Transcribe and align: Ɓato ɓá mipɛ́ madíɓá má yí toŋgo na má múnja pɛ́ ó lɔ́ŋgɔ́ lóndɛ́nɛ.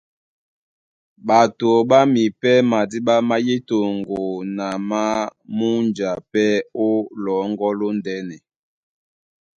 Ɓato 1.25 1.69
ɓá 1.89 1.99
mipɛ́ 2.13 2.55
madíɓá 2.71 3.15
má 3.27 3.35
yí 3.45 3.55
toŋgo 3.67 4.21
na 4.57 4.67
má 4.89 5.03
múnja 5.57 6.09
pɛ́ 6.31 6.49
ó 6.85 6.87
lɔ́ŋgɔ́ 7.23 7.71
lóndɛ́nɛ. 7.79 8.37